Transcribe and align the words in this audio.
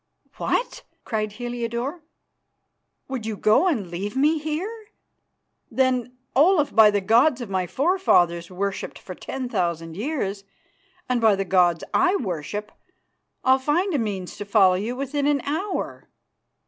"What!" 0.37 0.81
cried 1.05 1.33
Heliodore, 1.33 2.01
"would 3.07 3.27
you 3.27 3.37
go 3.37 3.67
and 3.67 3.91
leave 3.91 4.17
me 4.17 4.39
here? 4.39 4.85
Then, 5.69 6.17
Olaf, 6.35 6.73
by 6.73 6.89
the 6.89 7.01
gods 7.01 7.45
my 7.45 7.67
forefathers 7.67 8.49
worshipped 8.49 8.97
for 8.97 9.13
ten 9.13 9.47
thousand 9.47 9.95
years, 9.95 10.43
and 11.07 11.21
by 11.21 11.35
the 11.35 11.45
gods 11.45 11.83
I 11.93 12.15
worship, 12.15 12.71
I'll 13.43 13.59
find 13.59 13.93
a 13.93 13.99
means 13.99 14.37
to 14.37 14.43
follow 14.45 14.73
you 14.73 14.95
within 14.95 15.27
an 15.27 15.41
hour. 15.41 16.09